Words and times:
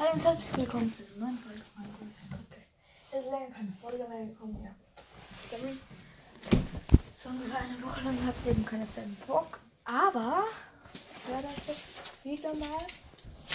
Hallo 0.00 0.12
und 0.14 0.24
herzlich 0.24 0.56
willkommen 0.56 0.94
zu 0.94 1.02
dieser 1.02 1.20
neuen 1.20 1.38
Folge 1.40 1.60
von 1.74 1.82
meinem 1.82 1.92
Podcast. 1.92 2.68
Es 3.12 3.20
ist 3.20 3.30
länger 3.30 3.50
keine 3.50 3.72
Folge 3.82 4.08
mehr 4.08 4.24
gekommen, 4.24 4.56
ja. 4.64 4.70
Sorry. 5.50 5.76
So 7.14 7.28
ungefähr 7.28 7.60
eine 7.60 7.82
Woche 7.82 8.00
lang 8.00 8.16
habt 8.26 8.46
ihr 8.46 8.52
eben 8.52 8.64
keine 8.64 8.90
Zeit 8.90 9.04
im 9.04 9.16
Bock. 9.26 9.60
Aber 9.84 10.44
werde 11.28 11.48
euch 11.48 11.68
jetzt 11.68 12.24
wieder 12.24 12.54
mal 12.54 12.86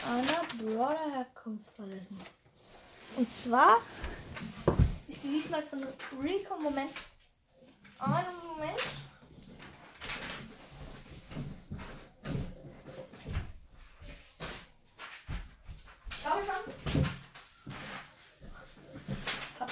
einer 0.08 0.44
Brawler 0.60 1.16
Herkunft 1.16 1.66
verlassen. 1.76 2.19
Und 3.15 3.35
zwar 3.35 3.77
ist 5.07 5.23
die 5.23 5.29
diesmal 5.29 5.63
von 5.63 5.83
Rico 6.21 6.59
Moment. 6.59 6.91
Einen 7.97 8.47
Moment. 8.47 8.83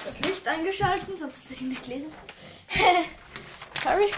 Das 0.04 0.20
Licht 0.20 0.46
eingeschalten, 0.46 1.16
sonst 1.16 1.44
hätte 1.44 1.54
ich 1.54 1.62
ihn 1.62 1.68
nicht 1.68 1.86
lesen. 1.86 2.12
Sorry. 3.82 4.12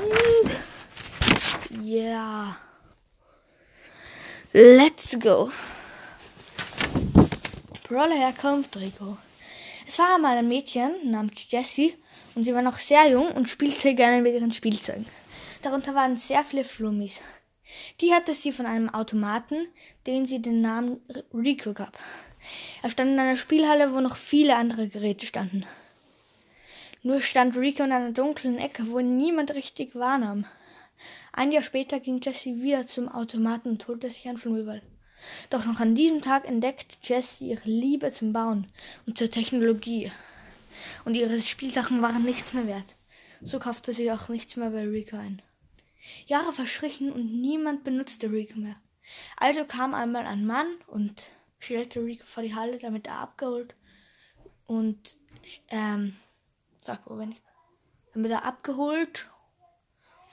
Und 0.00 1.82
ja. 1.82 2.56
Let's 4.52 5.18
go. 5.18 5.50
Brawler 7.88 8.16
Herkunft 8.16 8.76
Rico. 8.76 9.16
Es 9.86 9.98
war 9.98 10.14
einmal 10.14 10.38
ein 10.38 10.48
Mädchen 10.48 11.10
namens 11.10 11.46
Jessie 11.48 11.96
und 12.34 12.44
sie 12.44 12.54
war 12.54 12.62
noch 12.62 12.78
sehr 12.78 13.08
jung 13.08 13.32
und 13.32 13.50
spielte 13.50 13.94
gerne 13.94 14.22
mit 14.22 14.34
ihren 14.34 14.52
Spielzeugen. 14.52 15.06
Darunter 15.62 15.94
waren 15.94 16.16
sehr 16.16 16.44
viele 16.44 16.64
Flummis. 16.64 17.20
Die 18.00 18.12
hatte 18.12 18.34
sie 18.34 18.52
von 18.52 18.66
einem 18.66 18.88
Automaten, 18.88 19.68
den 20.06 20.26
sie 20.26 20.40
den 20.40 20.60
Namen 20.60 21.00
Rico 21.32 21.72
gab. 21.72 21.98
Er 22.82 22.90
stand 22.90 23.12
in 23.12 23.18
einer 23.18 23.36
Spielhalle, 23.36 23.94
wo 23.94 24.00
noch 24.00 24.16
viele 24.16 24.56
andere 24.56 24.88
Geräte 24.88 25.26
standen. 25.26 25.64
Nur 27.02 27.22
stand 27.22 27.56
Rico 27.56 27.82
in 27.82 27.92
einer 27.92 28.12
dunklen 28.12 28.58
Ecke, 28.58 28.90
wo 28.90 28.98
ihn 28.98 29.16
niemand 29.16 29.54
richtig 29.54 29.94
wahrnahm. 29.94 30.44
Ein 31.32 31.52
Jahr 31.52 31.62
später 31.62 31.98
ging 31.98 32.20
Jessie 32.20 32.62
wieder 32.62 32.84
zum 32.86 33.08
Automaten 33.08 33.70
und 33.70 33.88
holte 33.88 34.10
sich 34.10 34.28
ein 34.28 34.36
Flummiball. 34.36 34.82
Doch 35.48 35.64
noch 35.64 35.80
an 35.80 35.94
diesem 35.94 36.22
Tag 36.22 36.46
entdeckte 36.46 36.96
Jessie 37.02 37.50
ihre 37.50 37.68
Liebe 37.68 38.12
zum 38.12 38.32
Bauen 38.32 38.66
und 39.06 39.18
zur 39.18 39.30
Technologie. 39.30 40.10
Und 41.04 41.14
ihre 41.14 41.40
Spielsachen 41.40 42.02
waren 42.02 42.24
nichts 42.24 42.52
mehr 42.52 42.66
wert. 42.66 42.96
So 43.42 43.58
kaufte 43.58 43.92
sie 43.92 44.10
auch 44.12 44.28
nichts 44.28 44.56
mehr 44.56 44.70
bei 44.70 44.86
Rico 44.86 45.16
ein. 45.16 45.42
Jahre 46.26 46.52
verstrichen 46.52 47.12
und 47.12 47.40
niemand 47.40 47.84
benutzte 47.84 48.30
Rico 48.30 48.58
mehr. 48.58 48.76
Also 49.36 49.64
kam 49.64 49.94
einmal 49.94 50.26
ein 50.26 50.46
Mann 50.46 50.66
und 50.86 51.30
stellte 51.60 52.00
Rico 52.00 52.24
vor 52.24 52.42
die 52.42 52.54
Halle, 52.54 52.78
damit 52.78 53.06
er 53.06 53.18
abgeholt 53.18 53.74
und 54.66 55.16
ähm, 55.68 56.16
sag 56.84 57.08
wo 57.08 57.16
bin 57.16 57.32
ich? 57.32 57.42
Damit 58.14 58.32
er 58.32 58.44
abgeholt 58.44 59.30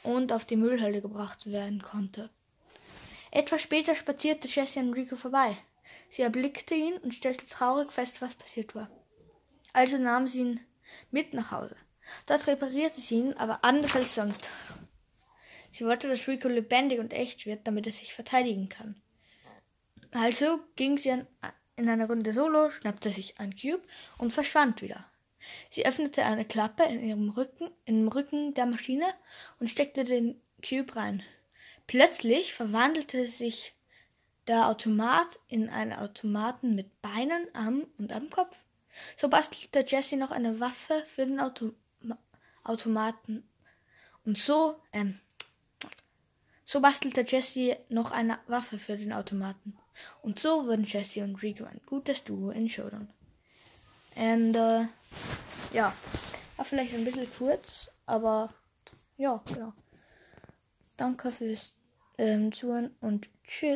und 0.03 0.31
auf 0.31 0.45
die 0.45 0.55
Müllhalde 0.55 1.01
gebracht 1.01 1.51
werden 1.51 1.81
konnte. 1.81 2.29
Etwas 3.31 3.61
später 3.61 3.95
spazierte 3.95 4.47
Jessie 4.47 4.79
an 4.79 4.93
Rico 4.93 5.15
vorbei. 5.15 5.55
Sie 6.09 6.21
erblickte 6.21 6.75
ihn 6.75 6.97
und 6.97 7.13
stellte 7.13 7.45
traurig 7.45 7.91
fest, 7.91 8.21
was 8.21 8.35
passiert 8.35 8.73
war. 8.73 8.89
Also 9.73 9.97
nahm 9.97 10.27
sie 10.27 10.41
ihn 10.41 10.59
mit 11.11 11.33
nach 11.33 11.51
Hause. 11.51 11.75
Dort 12.25 12.47
reparierte 12.47 13.01
sie 13.01 13.15
ihn, 13.15 13.33
aber 13.33 13.63
anders 13.63 13.95
als 13.95 14.15
sonst. 14.15 14.49
Sie 15.71 15.85
wollte, 15.85 16.07
dass 16.07 16.27
Rico 16.27 16.47
lebendig 16.47 16.99
und 16.99 17.13
echt 17.13 17.45
wird, 17.45 17.67
damit 17.67 17.85
er 17.85 17.93
sich 17.93 18.13
verteidigen 18.13 18.69
kann. 18.69 19.01
Also 20.17 20.59
ging 20.75 20.97
sie 20.97 21.09
in 21.75 21.89
eine 21.89 22.07
Runde 22.07 22.33
Solo, 22.33 22.71
schnappte 22.71 23.11
sich 23.11 23.39
ein 23.39 23.55
Cube 23.55 23.83
und 24.17 24.33
verschwand 24.33 24.81
wieder. 24.81 25.05
Sie 25.69 25.85
öffnete 25.85 26.25
eine 26.25 26.43
Klappe 26.43 26.83
in 26.85 27.03
ihrem 27.03 27.29
Rücken, 27.29 27.69
im 27.85 28.07
Rücken 28.07 28.55
der 28.55 28.65
Maschine 28.65 29.05
und 29.59 29.69
steckte 29.69 30.05
den 30.05 30.41
Cube 30.67 30.95
rein. 30.95 31.21
Plötzlich 31.85 32.55
verwandelte 32.55 33.29
sich 33.29 33.75
der 34.47 34.69
Automat 34.69 35.39
in 35.49 35.69
einen 35.69 35.93
Automaten 35.93 36.73
mit 36.73 36.99
Beinen, 37.03 37.53
Armen 37.53 37.83
und 37.99 38.11
am 38.11 38.31
Kopf. 38.31 38.57
So 39.15 39.29
bastelte 39.29 39.85
Jessie 39.87 40.15
noch 40.15 40.31
eine 40.31 40.59
Waffe 40.59 41.03
für 41.05 41.27
den 41.27 41.39
Auto 41.39 41.73
Automaten. 42.63 43.47
Und 44.25 44.39
so, 44.39 44.81
ähm, 44.91 45.19
so 46.65 46.81
bastelte 46.81 47.21
Jessie 47.21 47.75
noch 47.89 48.11
eine 48.11 48.39
Waffe 48.47 48.79
für 48.79 48.97
den 48.97 49.13
Automaten. 49.13 49.77
Und 50.21 50.39
so 50.39 50.65
wurden 50.65 50.85
Jessie 50.85 51.21
und 51.21 51.41
Rico 51.41 51.65
ein 51.65 51.81
gutes 51.85 52.23
Duo 52.23 52.49
in 52.51 52.69
Showdown. 52.69 53.09
Und 54.15 54.55
äh, 54.55 54.85
ja, 55.73 55.93
war 56.55 56.65
vielleicht 56.65 56.93
ein 56.93 57.05
bisschen 57.05 57.31
kurz, 57.37 57.89
aber 58.05 58.49
ja, 59.17 59.41
genau. 59.45 59.73
Danke 60.97 61.29
fürs 61.29 61.77
ähm, 62.17 62.51
Zuhören 62.51 62.95
und 63.01 63.29
tschüss. 63.45 63.65